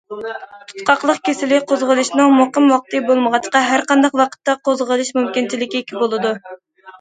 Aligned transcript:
تۇتقاقلىق 0.69 1.19
كېسىلى 1.27 1.59
قوزغىلىشنىڭ 1.71 2.33
مۇقىم 2.37 2.69
ۋاقتى 2.71 3.01
بولمىغاچقا، 3.11 3.61
ھەر 3.67 3.85
قانداق 3.93 4.17
ۋاقىتتا 4.23 4.57
قوزغىلىش 4.71 5.13
مۇمكىنچىلىكى 5.19 5.85
بولىدۇ. 5.93 6.35